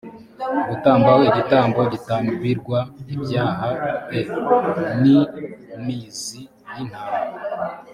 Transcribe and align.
gutamba 0.69 1.09
ho 1.15 1.21
igitambo 1.29 1.79
gitambirwa 1.93 2.79
ibyaha 3.15 3.69
e 4.19 4.21
n 5.01 5.03
im 5.75 5.87
zi 6.21 6.41
y 6.73 6.77
intama 6.83 7.19